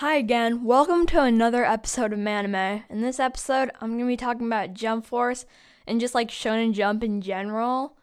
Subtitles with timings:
[0.00, 0.64] Hi again.
[0.64, 2.84] Welcome to another episode of Manime.
[2.88, 5.44] In this episode, I'm to be talking about Jump Force
[5.86, 7.98] and just like Shonen Jump in general.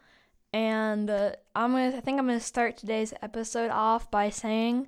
[0.52, 4.86] And uh, I'm to I think I'm to start today's episode off by saying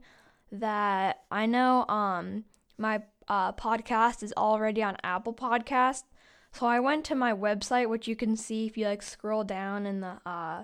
[0.52, 2.44] that I know um
[2.78, 6.04] my uh, podcast is already on Apple Podcast.
[6.52, 9.84] So I went to my website, which you can see if you like scroll down
[9.84, 10.62] in the uh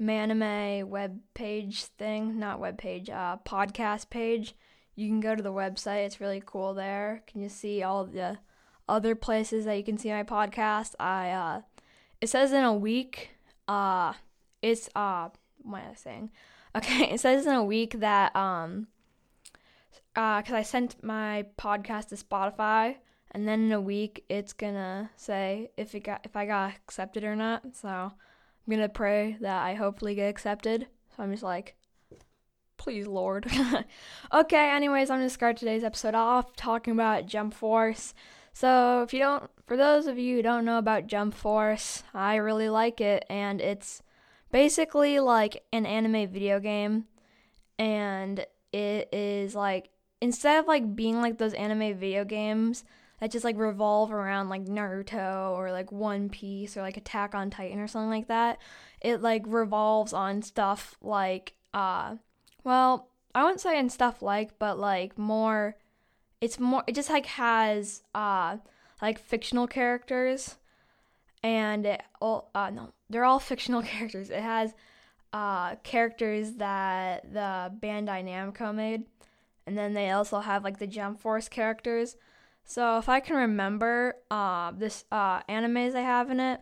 [0.00, 4.54] Manime web page thing, not web page, uh podcast page
[4.98, 6.06] you can go to the website.
[6.06, 7.22] It's really cool there.
[7.28, 8.38] Can you see all the
[8.88, 10.96] other places that you can see my podcast?
[10.98, 11.60] I uh
[12.20, 13.30] it says in a week
[13.68, 14.14] uh
[14.60, 15.28] it's uh
[15.62, 16.30] what am I saying?
[16.76, 18.88] Okay, it says in a week that um
[20.16, 22.96] uh cuz I sent my podcast to Spotify
[23.30, 27.22] and then in a week it's to say if it got if I got accepted
[27.22, 27.76] or not.
[27.76, 28.12] So I'm
[28.80, 30.88] to pray that I hopefully get accepted.
[31.16, 31.77] So I'm just like
[32.78, 33.46] Please, Lord.
[34.32, 38.14] okay, anyways, I'm to start today's episode off talking about Jump Force.
[38.52, 42.36] So, if you don't, for those of you who don't know about Jump Force, I
[42.36, 44.02] really like it, and it's
[44.52, 47.06] basically like an anime video game,
[47.78, 52.84] and it is like, instead of like being like those anime video games
[53.20, 57.50] that just like revolve around like Naruto or like One Piece or like Attack on
[57.50, 58.58] Titan or something like that,
[59.00, 62.16] it like revolves on stuff like, uh,
[62.68, 65.76] well, I wouldn't say in stuff like, but like more
[66.42, 68.58] it's more it just like has uh
[69.00, 70.56] like fictional characters
[71.42, 74.28] and it all uh no, they're all fictional characters.
[74.28, 74.74] It has
[75.32, 79.04] uh characters that the Bandai Namco made
[79.66, 82.16] and then they also have like the Jump Force characters.
[82.64, 86.60] So if I can remember uh this uh animes they have in it,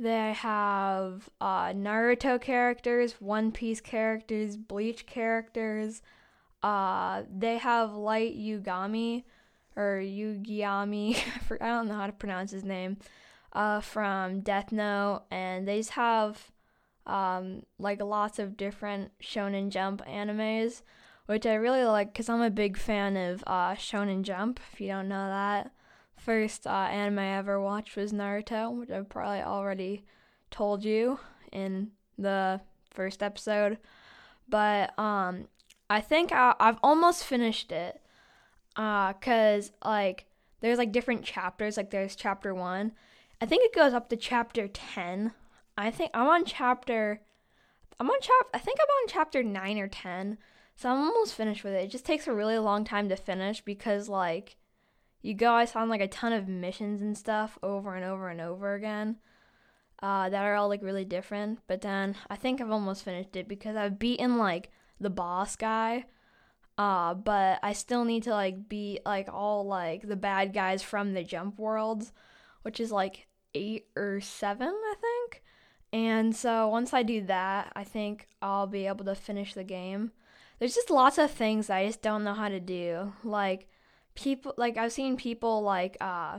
[0.00, 6.00] they have uh, Naruto characters, One Piece characters, Bleach characters.
[6.62, 9.24] Uh, they have Light Yugami
[9.76, 11.18] or Yugiami.
[11.60, 12.96] I don't know how to pronounce his name.
[13.52, 16.50] Uh, from Death Note, and they just have
[17.04, 20.82] um, like lots of different Shonen Jump animes,
[21.26, 24.60] which I really like because I'm a big fan of uh, Shonen Jump.
[24.72, 25.72] If you don't know that,
[26.20, 30.04] first uh, anime I ever watched was Naruto, which I've probably already
[30.50, 31.18] told you
[31.52, 32.60] in the
[32.90, 33.78] first episode.
[34.48, 35.46] But um,
[35.88, 38.00] I think I, have almost finished it.
[38.76, 40.26] Uh, cause like
[40.60, 41.76] there's like different chapters.
[41.76, 42.92] Like there's chapter one.
[43.40, 45.32] I think it goes up to chapter ten.
[45.76, 47.22] I think I'm on chapter.
[47.98, 48.46] I'm on chap.
[48.54, 50.38] I think I'm on chapter nine or ten.
[50.76, 51.84] So I'm almost finished with it.
[51.84, 54.56] It just takes a really long time to finish because like
[55.22, 58.40] you go I on like a ton of missions and stuff over and over and
[58.40, 59.16] over again.
[60.02, 61.60] Uh, that are all like really different.
[61.66, 66.06] But then I think I've almost finished it because I've beaten like the boss guy.
[66.78, 71.12] Uh, but I still need to like beat like all like the bad guys from
[71.12, 72.12] the jump worlds,
[72.62, 75.42] which is like eight or seven, I think.
[75.92, 80.12] And so once I do that, I think I'll be able to finish the game.
[80.58, 83.12] There's just lots of things I just don't know how to do.
[83.24, 83.68] Like
[84.14, 86.38] people like I've seen people like uh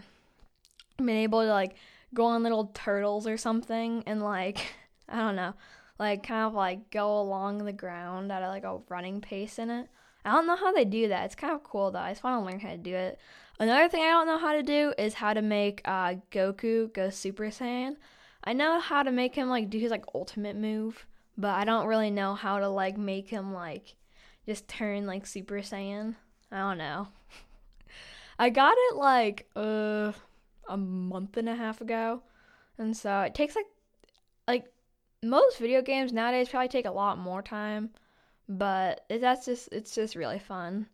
[0.97, 1.75] been able to like
[2.13, 4.73] go on little turtles or something and like
[5.09, 5.53] I don't know,
[5.99, 9.87] like kind of like go along the ground at like a running pace in it.
[10.23, 11.25] I don't know how they do that.
[11.25, 11.99] It's kind of cool though.
[11.99, 13.19] I just want to learn how to do it.
[13.59, 17.09] Another thing I don't know how to do is how to make uh, Goku go
[17.09, 17.95] Super Saiyan.
[18.43, 21.05] I know how to make him like do his like ultimate move,
[21.37, 23.95] but I don't really know how to like make him like
[24.47, 26.15] just turn like Super Saiyan.
[26.51, 27.07] I don't know.
[28.41, 30.13] I got it like uh
[30.67, 32.23] a month and a half ago,
[32.79, 33.67] and so it takes like
[34.47, 34.65] like
[35.21, 37.91] most video games nowadays probably take a lot more time,
[38.49, 40.87] but that's just it's just really fun.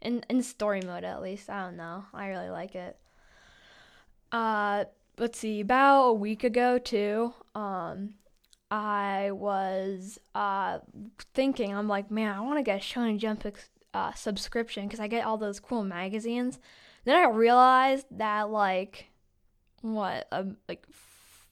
[0.00, 1.50] In in story mode at least.
[1.50, 2.06] I don't know.
[2.14, 2.96] I really like it.
[4.32, 4.84] Uh
[5.18, 8.14] let's see, about a week ago too, um
[8.70, 10.78] I was uh
[11.34, 13.44] thinking I'm like, man, I want to get a Shonen Jump
[13.92, 16.58] uh, subscription because I get all those cool magazines.
[17.04, 19.06] Then I realized that like
[19.82, 20.26] what
[20.68, 20.86] like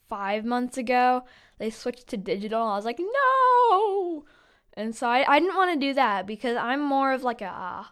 [0.09, 1.25] five months ago
[1.59, 2.63] they switched to digital.
[2.63, 4.25] I was like no,
[4.75, 7.87] and so I I didn't want to do that because I'm more of like a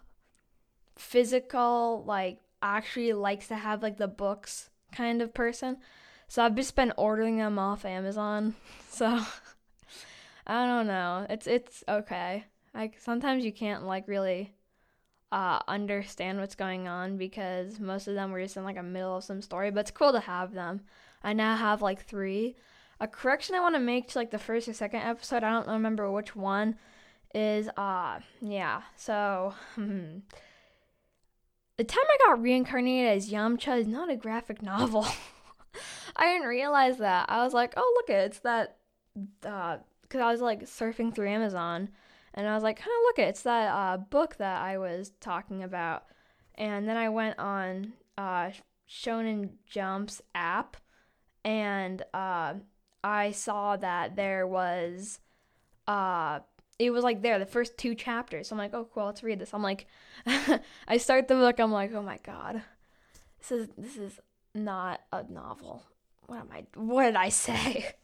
[0.97, 5.79] physical like actually likes to have like the books kind of person.
[6.29, 8.55] So I've just been ordering them off Amazon.
[8.91, 9.25] So
[10.47, 11.27] I don't know.
[11.31, 12.45] It's it's okay.
[12.75, 14.53] Like sometimes you can't like really
[15.33, 19.17] uh, understand what's going on because most of them were just in like a middle
[19.17, 20.83] of some story, but it's cool to have them.
[21.23, 22.57] I now have like three.
[23.01, 25.69] A correction I want to make to like the first or second episode, I don't
[25.69, 26.77] remember which one,
[27.35, 28.83] is uh yeah.
[28.97, 30.23] So the
[31.85, 35.07] time I got reincarnated as Yamcha is not a graphic novel.
[36.17, 37.31] I didn't realize that.
[37.31, 38.77] I was like, oh look, it's that,
[39.47, 41.91] uh, because I was like surfing through Amazon,
[42.35, 46.05] and I was like, oh look, it's that uh, book that I was talking about,
[46.55, 48.51] and then I went on uh,
[48.89, 50.77] Shonen Jump's app,
[51.45, 52.55] and uh,
[53.03, 55.21] I saw that there was,
[55.87, 56.41] uh,
[56.79, 58.49] it was like there the first two chapters.
[58.49, 59.53] So I'm like, oh cool, let's read this.
[59.53, 59.87] I'm like,
[60.89, 61.59] I start the book.
[61.59, 62.63] I'm like, oh my god,
[63.39, 64.21] this is this is
[64.55, 65.83] not a novel.
[66.27, 66.65] What am I?
[66.75, 67.95] What did I say?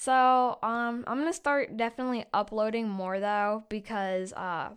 [0.00, 4.70] So um, I'm gonna start definitely uploading more though because uh,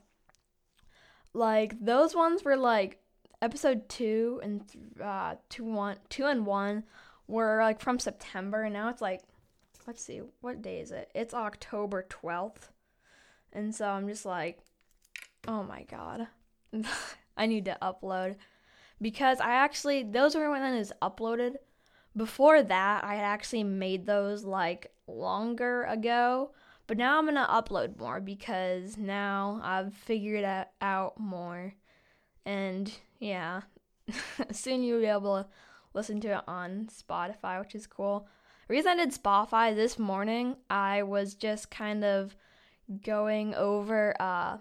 [1.34, 3.00] like those ones were like
[3.42, 4.66] episode two and
[5.02, 6.84] uh two one two and one
[7.26, 9.22] were like from September and now it's like
[9.88, 11.10] let's see what day is it?
[11.16, 12.74] It's October twelfth,
[13.54, 14.60] and so I'm just like,
[15.48, 16.28] oh my god,
[17.38, 18.36] I need to upload
[19.02, 21.56] because I actually those were when it was uploaded.
[22.14, 26.52] Before that, I had actually made those like longer ago,
[26.88, 31.74] but now I'm gonna upload more because now I've figured it out more,
[32.46, 33.62] and yeah,
[34.52, 35.50] soon you'll be able to
[35.94, 38.28] listen to it on Spotify, which is cool.
[38.68, 42.36] The reason I did Spotify this morning, I was just kind of
[43.02, 44.58] going over uh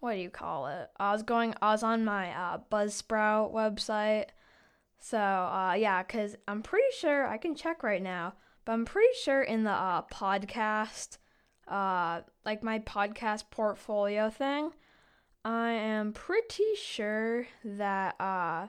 [0.00, 0.88] what do you call it?
[0.98, 4.26] I was going I was on my uh Buzzsprout website.
[4.98, 8.34] So, uh yeah, cuz I'm pretty sure I can check right now,
[8.66, 11.16] but I'm pretty sure in the uh podcast
[11.68, 14.72] uh like my podcast portfolio thing,
[15.44, 18.66] I am pretty sure that uh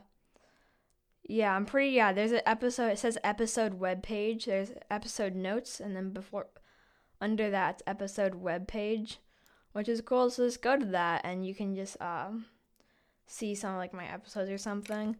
[1.28, 5.82] yeah, I'm pretty yeah, there's an episode it says episode web page, there's episode notes
[5.82, 6.48] and then before
[7.20, 9.18] under that episode web page,
[9.74, 10.30] which is cool.
[10.30, 12.46] So just go to that and you can just um
[13.26, 15.18] see some of like my episodes or something.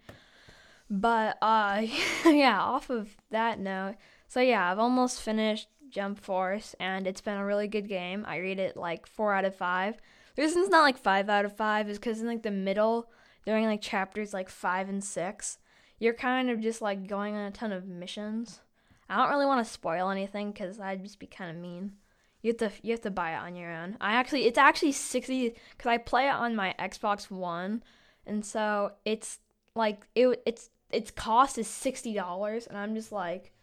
[0.90, 1.82] But uh
[2.26, 3.96] yeah, off of that note,
[4.28, 8.26] so yeah, I've almost finished Jump Force and it's been a really good game.
[8.28, 9.96] I rate it like 4 out of 5.
[10.36, 13.10] The reason it's not like 5 out of 5 is cuz in like the middle
[13.46, 15.58] during like chapters like 5 and 6
[16.00, 18.62] you're kind of just like going on a ton of missions.
[19.10, 21.94] I don't really want to spoil anything because I'd just be kind of mean.
[22.42, 23.98] You have to you have to buy it on your own.
[24.00, 27.84] I actually it's actually sixty because I play it on my Xbox One,
[28.26, 29.40] and so it's
[29.76, 33.54] like it it's its cost is sixty dollars, and I'm just like,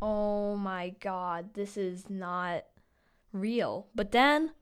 [0.00, 2.64] oh my god, this is not
[3.32, 3.88] real.
[3.94, 4.52] But then,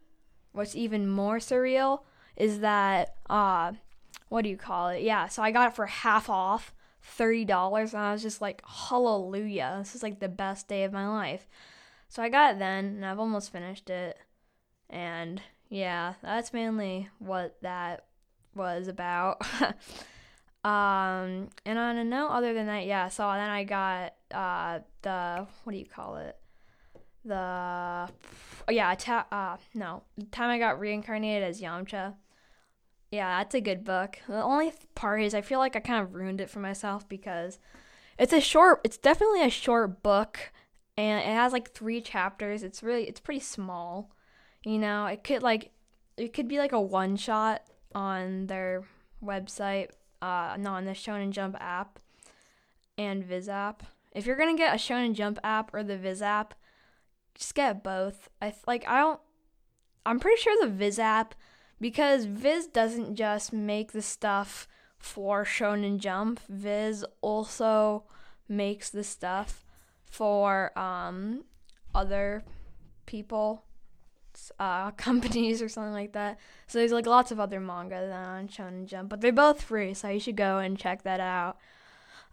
[0.52, 2.00] what's even more surreal
[2.36, 3.72] is that uh,
[4.28, 5.02] what do you call it?
[5.02, 6.74] Yeah, so I got it for half off
[7.18, 11.08] $30 and I was just like, hallelujah, this is like the best day of my
[11.08, 11.46] life.
[12.08, 14.16] So I got it then and I've almost finished it.
[14.90, 18.06] And yeah, that's mainly what that
[18.54, 19.42] was about.
[20.66, 25.46] um, and on a note other than that, yeah, so then I got uh the
[25.64, 26.36] what do you call it?
[27.24, 27.34] The
[28.68, 32.14] oh yeah, ta- uh no, the time I got reincarnated as Yamcha
[33.10, 34.18] yeah, that's a good book.
[34.26, 37.58] The only part is I feel like I kind of ruined it for myself because
[38.18, 40.52] it's a short, it's definitely a short book
[40.96, 42.62] and it has like 3 chapters.
[42.62, 44.10] It's really it's pretty small.
[44.64, 45.70] You know, it could like
[46.16, 47.62] it could be like a one shot
[47.94, 48.84] on their
[49.24, 49.90] website,
[50.22, 51.98] uh no, on the Shonen Jump app
[52.98, 53.82] and Viz app.
[54.12, 56.54] If you're to get a Shonen Jump app or the Viz app,
[57.34, 58.28] just get both.
[58.40, 59.20] I like I don't
[60.06, 61.34] I'm pretty sure the Viz app
[61.80, 64.66] because Viz doesn't just make the stuff
[64.98, 66.40] for Shonen Jump.
[66.48, 68.04] Viz also
[68.48, 69.64] makes the stuff
[70.10, 71.44] for um,
[71.94, 72.44] other
[73.04, 73.64] people,
[74.58, 76.38] uh, companies or something like that.
[76.66, 80.08] So there's like lots of other manga on Shonen Jump, but they're both free, so
[80.08, 81.56] you should go and check that out.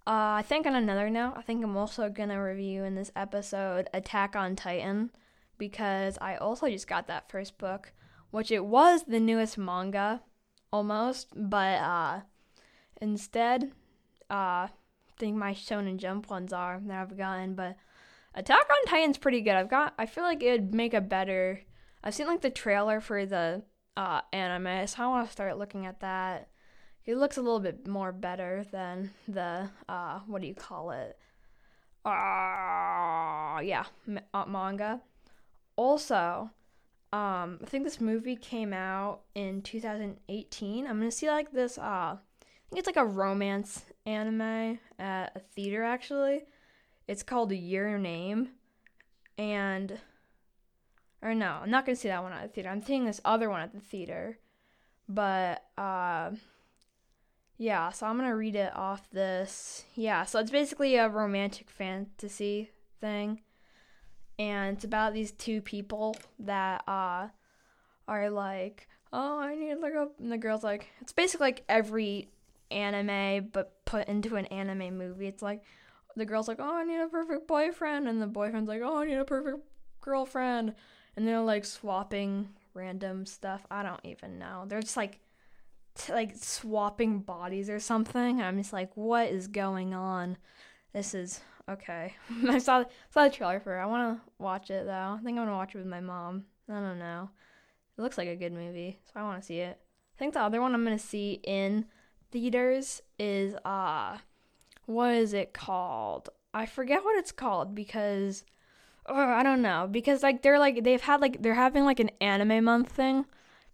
[0.05, 3.87] Uh, I think on another note, I think I'm also gonna review in this episode
[3.93, 5.11] Attack on Titan
[5.57, 7.93] because I also just got that first book
[8.33, 10.19] which it was the newest manga
[10.71, 12.21] almost, but uh,
[12.99, 13.65] instead,
[14.27, 14.69] uh, I
[15.19, 17.53] think my Shonen Jump ones are that I've gotten.
[17.53, 17.75] But
[18.33, 19.53] Attack on Titan's pretty good.
[19.53, 19.93] I've got.
[19.99, 21.61] I feel like it'd make a better.
[22.03, 23.63] I've seen like the trailer for the
[23.95, 26.49] uh, anime, so I want to start looking at that.
[27.05, 31.17] It looks a little bit more better than the uh, what do you call it?
[32.05, 35.01] Uh, yeah, m- uh, manga.
[35.75, 36.49] Also,
[37.13, 40.87] um, I think this movie came out in 2018.
[40.87, 41.77] I'm gonna see like this.
[41.77, 41.81] Uh,
[42.17, 42.17] I
[42.69, 45.83] think it's like a romance anime at a theater.
[45.83, 46.43] Actually,
[47.07, 48.49] it's called Your Name,
[49.37, 49.97] and
[51.23, 52.69] or no, I'm not gonna see that one at the theater.
[52.69, 54.37] I'm seeing this other one at the theater,
[55.07, 56.31] but uh,
[57.57, 59.85] yeah, so I'm gonna read it off this.
[59.95, 63.41] Yeah, so it's basically a romantic fantasy thing,
[64.37, 67.29] and it's about these two people that uh
[68.07, 72.27] are like, oh, I need like a, and the girl's like, it's basically like every
[72.69, 75.27] anime but put into an anime movie.
[75.27, 75.63] It's like
[76.15, 79.05] the girl's like, oh, I need a perfect boyfriend, and the boyfriend's like, oh, I
[79.05, 79.59] need a perfect
[80.03, 80.75] girlfriend,
[81.15, 83.65] and they're like swapping random stuff.
[83.71, 84.65] I don't even know.
[84.67, 85.19] They're just like
[85.95, 88.41] t- like swapping bodies or something.
[88.41, 90.37] I'm just like, what is going on?
[90.93, 92.15] This is okay.
[92.47, 93.81] I saw saw the trailer for it.
[93.81, 94.91] I want to watch it though.
[94.91, 96.45] I think I'm gonna watch it with my mom.
[96.69, 97.29] I don't know.
[97.97, 99.79] It looks like a good movie, so I want to see it.
[100.15, 101.85] I think the other one I'm gonna see in
[102.31, 104.17] theaters is uh,
[104.85, 106.29] what is it called?
[106.53, 108.43] I forget what it's called because,
[109.05, 112.11] oh, I don't know because like they're like they've had like they're having like an
[112.21, 113.25] anime month thing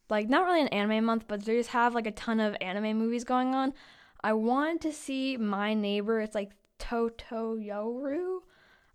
[0.10, 2.98] like not really an anime month, but they just have like a ton of anime
[2.98, 3.74] movies going on.
[4.24, 6.20] I wanted to see My Neighbor.
[6.20, 8.40] It's like Totoyoru.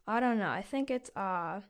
[0.07, 0.51] I don't know.
[0.51, 1.61] I think it's uh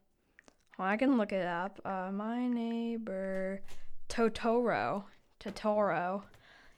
[0.78, 1.80] well, I can look it up.
[1.85, 3.61] Uh My Neighbor
[4.09, 5.04] Totoro.
[5.38, 6.23] Totoro.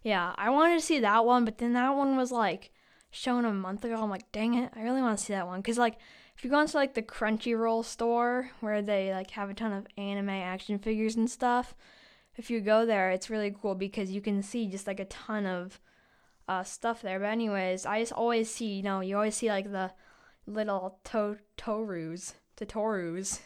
[0.02, 2.72] Yeah, I wanted to see that one, but then that one was like
[3.10, 4.02] shown a month ago.
[4.02, 5.98] I'm like, dang it, I really want to see that one cuz like
[6.36, 9.86] if you go into like the Crunchyroll store where they like have a ton of
[9.96, 11.74] anime action figures and stuff,
[12.36, 15.46] if you go there, it's really cool because you can see just like a ton
[15.46, 15.80] of
[16.48, 17.18] uh, stuff there.
[17.18, 19.92] But anyways, I just always see, you know, you always see like the
[20.46, 23.40] little to- torus, totorus.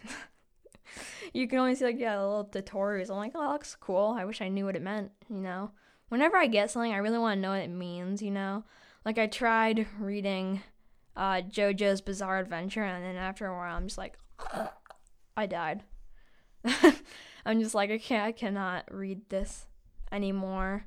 [1.33, 3.09] you can only see like yeah, the little totorus.
[3.09, 4.17] I'm like, oh, that looks cool.
[4.19, 5.13] I wish I knew what it meant.
[5.29, 5.71] You know,
[6.09, 8.21] whenever I get something, I really want to know what it means.
[8.21, 8.65] You know,
[9.05, 10.63] like I tried reading
[11.17, 14.19] uh, JoJo's Bizarre Adventure, and then after a while, I'm just like,
[15.37, 15.83] I died.
[17.47, 19.67] I'm just like can't I cannot read this
[20.13, 20.85] anymore.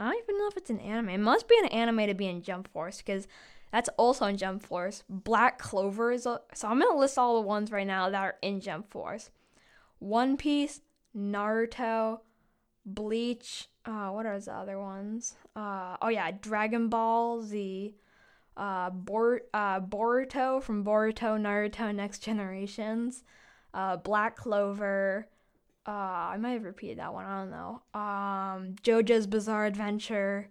[0.00, 1.10] I don't even know if it's an anime.
[1.10, 3.28] It must be an anime to be in Jump Force because
[3.70, 5.04] that's also in Jump Force.
[5.08, 8.36] Black Clover is a, so I'm gonna list all the ones right now that are
[8.42, 9.30] in Jump Force.
[9.98, 10.80] One Piece,
[11.16, 12.20] Naruto,
[12.84, 13.68] Bleach.
[13.86, 15.36] Uh, what are the other ones?
[15.54, 17.94] Uh, oh yeah, Dragon Ball Z.
[18.56, 23.24] Uh, Bor- uh, Boruto from Boruto, Naruto, Next Generations.
[23.72, 25.28] Uh, Black Clover,
[25.86, 27.26] uh, I might have repeated that one.
[27.26, 27.82] I don't know.
[27.92, 30.48] Um, JoJo's Bizarre Adventure.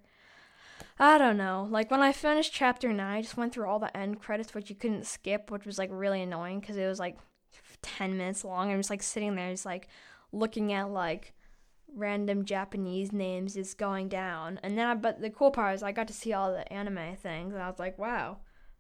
[0.99, 1.67] I don't know.
[1.71, 4.69] Like when I finished chapter nine, I just went through all the end credits, which
[4.69, 7.17] you couldn't skip, which was like really annoying because it was like
[7.81, 8.71] ten minutes long.
[8.71, 9.87] I'm just like sitting there, just like
[10.31, 11.33] looking at like
[11.95, 14.59] random Japanese names just going down.
[14.63, 17.15] And then, I, but the cool part is I got to see all the anime
[17.15, 18.37] things, and I was like, wow,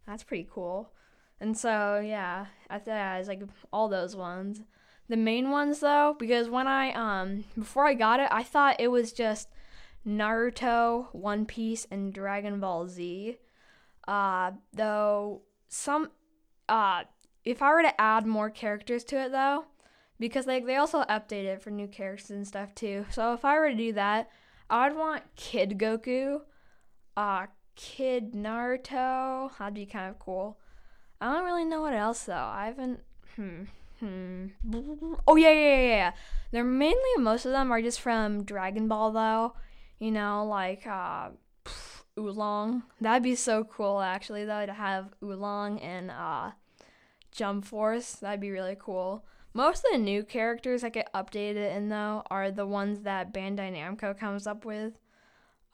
[0.07, 0.93] that's pretty cool.
[1.39, 4.61] And so yeah, I thought yeah, was like all those ones
[5.09, 8.89] the main ones though because when I um before I got it, I thought it
[8.89, 9.49] was just
[10.05, 13.37] Naruto, One Piece, and Dragon Ball Z.
[14.07, 16.09] Uh, though some
[16.69, 17.03] uh
[17.45, 19.65] if I were to add more characters to it though,
[20.19, 23.05] because like they also update it for new characters and stuff too.
[23.11, 24.29] So if I were to do that,
[24.69, 26.41] I'd want Kid Goku,
[27.17, 29.51] uh Kid Naruto.
[29.57, 30.59] That'd be kind of cool.
[31.19, 32.33] I don't really know what else though.
[32.33, 32.99] I haven't
[33.35, 33.63] hmm
[34.03, 34.47] Hmm.
[35.27, 36.11] Oh yeah, yeah, yeah, yeah.
[36.51, 39.53] They're mainly most of them are just from Dragon Ball though.
[39.99, 41.29] You know, like uh,
[42.19, 42.83] Oolong.
[42.99, 46.51] That'd be so cool actually though to have Oolong and uh,
[47.31, 48.15] Jump Force.
[48.15, 49.23] That'd be really cool.
[49.53, 53.71] Most of the new characters that get updated in though are the ones that Bandai
[53.71, 54.93] Namco comes up with.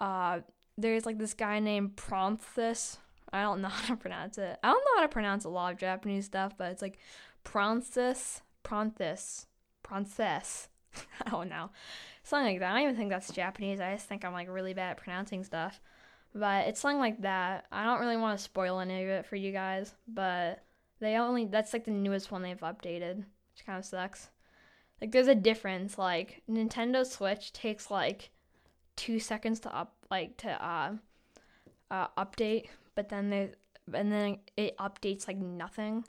[0.01, 0.39] Uh,
[0.77, 2.97] there's like this guy named Promthus.
[3.31, 4.57] I don't know how to pronounce it.
[4.63, 6.99] I don't know how to pronounce a lot of Japanese stuff, but it's like
[7.43, 9.45] Pronces, Pronthus,
[9.83, 10.67] Pronces.
[11.25, 11.69] I don't know.
[12.23, 12.71] Something like that.
[12.71, 13.79] I don't even think that's Japanese.
[13.79, 15.79] I just think I'm like really bad at pronouncing stuff.
[16.35, 17.65] But it's something like that.
[17.71, 20.63] I don't really want to spoil any of it for you guys, but
[20.99, 23.23] they only that's like the newest one they've updated,
[23.59, 24.29] which kind of sucks.
[25.01, 25.97] Like there's a difference.
[25.97, 28.31] Like Nintendo Switch takes like
[28.95, 30.93] two seconds to up like to uh,
[31.91, 33.51] uh update, but then they
[33.93, 36.05] and then it updates like nothing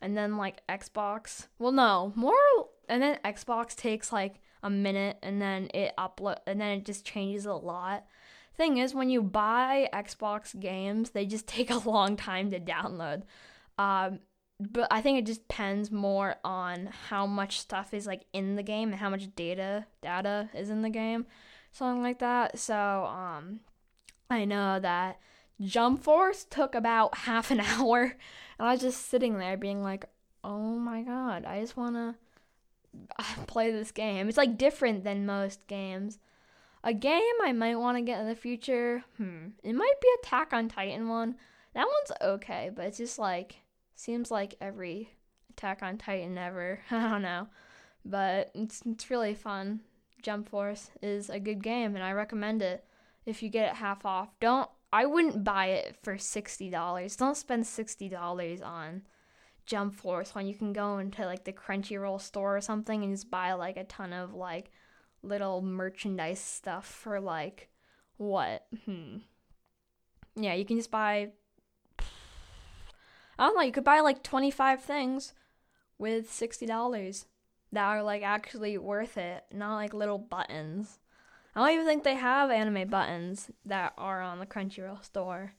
[0.00, 1.46] and then like Xbox.
[1.58, 2.34] Well, no, more,
[2.88, 7.04] and then Xbox takes like a minute, and then it upload, and then it just
[7.04, 8.04] changes a lot.
[8.54, 13.22] Thing is, when you buy Xbox games, they just take a long time to download.
[13.78, 14.20] Um,
[14.70, 18.62] but I think it just depends more on how much stuff is like in the
[18.62, 21.26] game and how much data data is in the game,
[21.72, 22.58] something like that.
[22.58, 23.60] So um,
[24.30, 25.18] I know that
[25.60, 28.02] Jump Force took about half an hour,
[28.58, 30.04] and I was just sitting there being like,
[30.44, 32.14] oh my god, I just want to
[33.46, 34.28] play this game.
[34.28, 36.18] It's like different than most games.
[36.84, 40.52] A game I might want to get in the future, hmm, it might be Attack
[40.52, 41.36] on Titan one.
[41.74, 43.61] That one's okay, but it's just like
[44.02, 45.10] seems like every
[45.50, 46.80] Attack on Titan ever.
[46.90, 47.48] I don't know,
[48.04, 49.80] but it's it's really fun.
[50.22, 52.84] Jump Force is a good game, and I recommend it
[53.26, 54.28] if you get it half off.
[54.40, 57.16] Don't I wouldn't buy it for sixty dollars.
[57.16, 59.02] Don't spend sixty dollars on
[59.66, 63.30] Jump Force when you can go into like the Crunchyroll store or something and just
[63.30, 64.70] buy like a ton of like
[65.22, 67.68] little merchandise stuff for like
[68.16, 68.66] what?
[68.86, 69.18] Hmm.
[70.34, 71.32] Yeah, you can just buy
[73.38, 75.34] I don't know, you could buy like 25 things
[75.98, 77.26] with $60
[77.72, 80.98] that are like actually worth it, not like little buttons.
[81.54, 85.54] I don't even think they have anime buttons that are on the Crunchyroll store.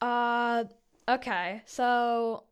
[0.00, 0.64] Uh
[1.08, 2.44] okay, so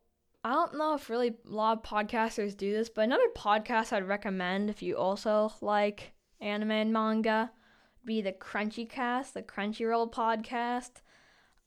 [0.43, 4.07] I don't know if really a lot of podcasters do this, but another podcast I'd
[4.07, 7.51] recommend if you also like anime and manga
[8.03, 11.01] be the Crunchycast, the Crunchyroll podcast.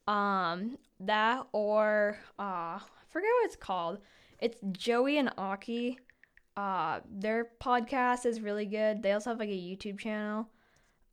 [0.07, 3.99] Um, that or uh, I forget what it's called.
[4.39, 5.99] It's Joey and Aki.
[6.55, 9.01] Uh, their podcast is really good.
[9.01, 10.47] They also have like a YouTube channel.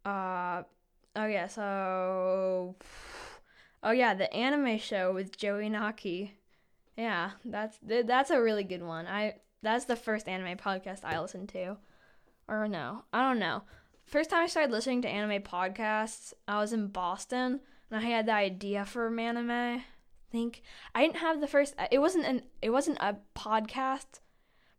[0.04, 0.62] Uh,
[1.16, 2.76] oh yeah, so
[3.82, 6.34] oh yeah, the anime show with Joey and Aki.
[6.96, 9.06] Yeah, that's that's a really good one.
[9.06, 11.76] I that's the first anime podcast I listened to.
[12.48, 13.62] Or no, I don't know.
[14.04, 17.60] First time I started listening to anime podcasts, I was in Boston
[17.92, 19.50] and I had the idea for an anime.
[19.50, 19.84] I
[20.30, 20.62] think
[20.94, 21.74] I didn't have the first.
[21.90, 22.42] It wasn't an.
[22.62, 24.20] It wasn't a podcast,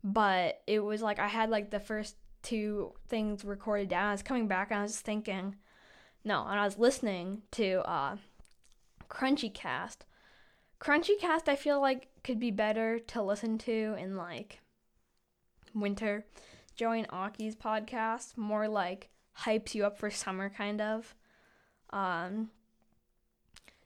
[0.04, 4.10] but it was like I had like the first two things recorded down.
[4.10, 5.56] I was coming back and I was thinking,
[6.26, 8.18] no, and I was listening to uh,
[9.10, 10.06] Crunchy Cast.
[10.82, 14.60] Crunchy Cast, I feel like could be better to listen to in like
[15.76, 16.26] winter.
[16.76, 21.14] Joey and Aki's podcast more like hypes you up for summer, kind of.
[21.92, 22.50] Um,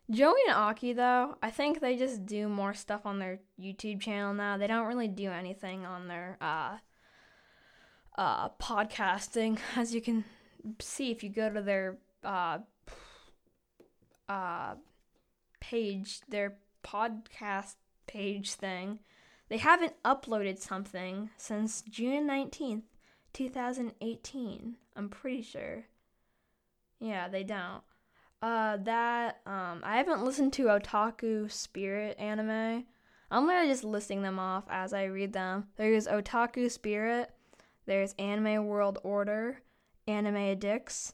[0.09, 4.33] Joey and Aki, though, I think they just do more stuff on their YouTube channel
[4.33, 4.57] now.
[4.57, 6.77] They don't really do anything on their uh,
[8.17, 10.23] uh, podcasting, as you can
[10.79, 12.59] see if you go to their uh,
[14.29, 14.75] uh,
[15.59, 17.75] page, their podcast
[18.07, 18.99] page thing.
[19.49, 22.83] They haven't uploaded something since June 19th,
[23.33, 24.75] 2018.
[24.95, 25.85] I'm pretty sure.
[26.99, 27.83] Yeah, they don't.
[28.41, 32.85] Uh, that um, I haven't listened to Otaku Spirit anime.
[33.31, 35.67] I'm literally just listing them off as I read them.
[35.75, 37.31] There's Otaku Spirit.
[37.87, 39.61] There's Anime World Order,
[40.07, 41.13] Anime Addicts,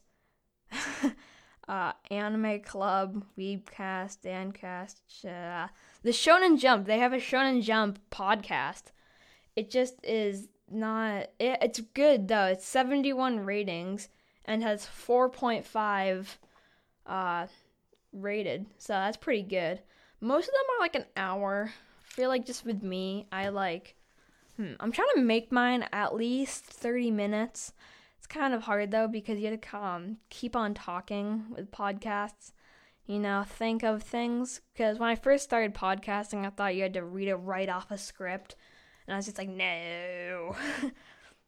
[1.68, 5.68] uh, Anime Club, Weebcast, Dancast, uh,
[6.02, 6.86] the Shonen Jump.
[6.86, 8.92] They have a Shonen Jump podcast.
[9.54, 11.28] It just is not.
[11.38, 12.46] It, it's good though.
[12.46, 14.08] It's 71 ratings
[14.44, 16.26] and has 4.5
[17.06, 17.46] uh,
[18.12, 18.66] rated.
[18.78, 19.80] So that's pretty good.
[20.20, 21.72] Most of them are like an hour.
[21.72, 23.96] I feel like just with me, I like.
[24.56, 27.72] Hmm, I'm trying to make mine at least 30 minutes.
[28.18, 32.52] It's kind of hard though because you have to um, keep on talking with podcasts.
[33.06, 34.62] You know, think of things.
[34.72, 37.90] Because when I first started podcasting, I thought you had to read it right off
[37.90, 38.56] a script.
[39.06, 40.56] And I was just like, no.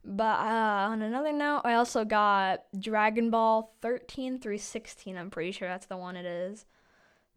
[0.08, 5.16] But uh, on another note, I also got Dragon Ball 13 through 16.
[5.16, 6.64] I'm pretty sure that's the one it is.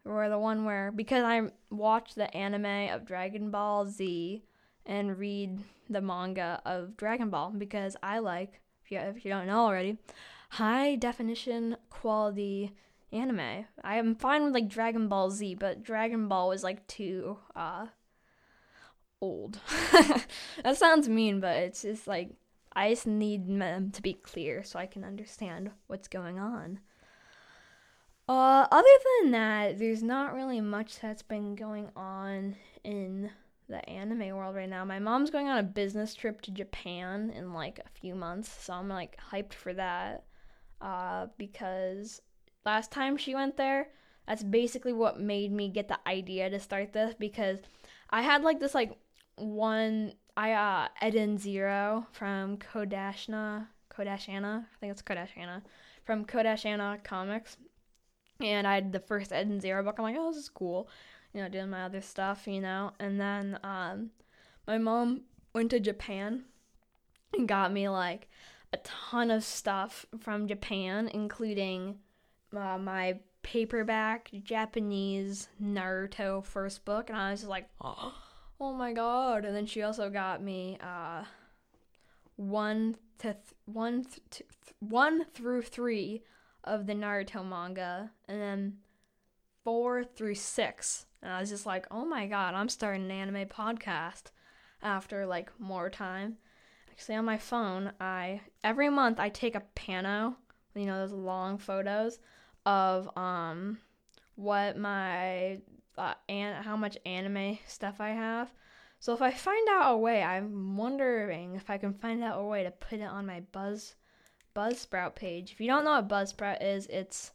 [0.06, 4.44] Or the one where, because I watched the anime of Dragon Ball Z
[4.86, 9.48] and read the manga of Dragon Ball because I like, if you, if you don't
[9.48, 9.98] know already,
[10.52, 12.72] high definition quality
[13.12, 13.66] anime.
[13.84, 17.88] I am fine with like Dragon Ball Z, but Dragon Ball was like too uh
[19.22, 19.60] old.
[20.64, 22.30] that sounds mean, but it's just like
[22.74, 26.80] I just need them to be clear so I can understand what's going on.
[28.28, 28.88] Uh, other
[29.22, 33.32] than that, there's not really much that's been going on in
[33.68, 34.86] the anime world right now.
[34.86, 38.74] My mom's going on a business trip to Japan in like a few months, so
[38.74, 40.26] I'm like hyped for that.
[40.80, 42.22] Uh, because
[42.66, 43.90] last time she went there,
[44.28, 47.60] that's basically what made me get the idea to start this because
[48.12, 48.96] I had like this like
[49.36, 55.62] one I uh Eden Zero from Kodashana Kodashana I think it's Kodashana
[56.06, 57.58] from Kodashana Comics,
[58.40, 59.96] and I had the first Eden Zero book.
[59.98, 60.88] I'm like, oh, this is cool,
[61.34, 62.94] you know, doing my other stuff, you know.
[63.02, 64.12] And then um,
[64.66, 66.46] my mom went to Japan
[67.34, 68.30] and got me like
[68.72, 71.98] a ton of stuff from Japan, including
[72.56, 78.14] uh, my paperback Japanese Naruto first book, and I was just like, oh
[78.60, 79.46] oh my god.
[79.46, 81.24] And then she also got me uh,
[82.36, 86.24] one to th- one th- th- one through three
[86.64, 88.78] of the Naruto manga, and then
[89.64, 91.06] four through six.
[91.22, 94.32] And I was just like, oh my god, I'm starting an anime podcast
[94.82, 96.38] after like more time.
[96.92, 100.36] Actually, on my phone, I every month I take a pano,
[100.76, 102.20] you know, those long photos
[102.66, 103.80] of um
[104.36, 105.60] what my
[106.00, 108.52] uh, and how much anime stuff I have.
[109.00, 112.44] So if I find out a way, I'm wondering if I can find out a
[112.44, 113.96] way to put it on my Buzz
[114.56, 115.52] Buzzsprout page.
[115.52, 117.32] If you don't know what Buzzsprout is, it's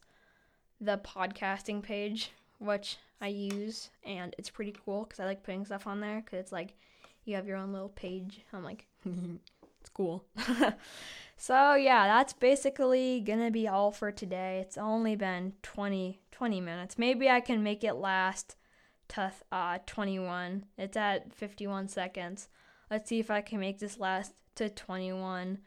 [0.81, 5.87] the podcasting page which I use, and it's pretty cool because I like putting stuff
[5.87, 6.75] on there because it's like
[7.25, 8.41] you have your own little page.
[8.53, 8.87] I'm like,
[9.81, 10.25] it's cool.
[11.37, 14.61] so yeah, that's basically gonna be all for today.
[14.61, 16.99] It's only been 20, 20 minutes.
[16.99, 18.57] Maybe I can make it last
[19.09, 20.65] to uh, 21.
[20.77, 22.49] It's at 51 seconds.
[22.91, 25.59] Let's see if I can make this last to 21.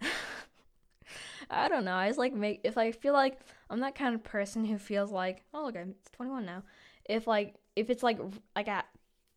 [1.50, 1.94] I don't know.
[1.94, 3.38] I just like make if I feel like
[3.70, 6.64] I'm that kind of person who feels like, oh look, it's 21 now.
[7.04, 8.18] If like if it's like
[8.56, 8.86] like at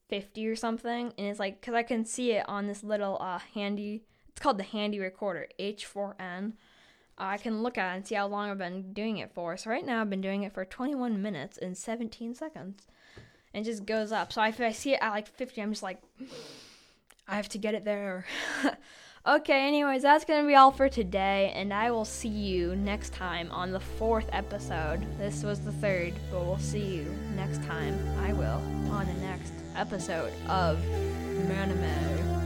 [0.10, 3.40] 50 or something, and it's like because I can see it on this little uh
[3.54, 4.06] handy.
[4.30, 6.54] It's called the handy recorder H4n.
[7.20, 9.58] I can look at it and see how long I've been doing it for.
[9.58, 12.88] So right now I've been doing it for 21 minutes and 17 seconds.
[13.54, 14.32] And just goes up.
[14.32, 16.02] So if I see it at like 50, I'm just like,
[17.28, 18.26] I have to get it there.
[19.28, 21.52] okay, anyways, that's going to be all for today.
[21.56, 25.06] And I will see you next time on the fourth episode.
[25.18, 27.98] This was the third, but we'll see you next time.
[28.20, 30.78] I will on the next episode of
[31.48, 32.40] Manime.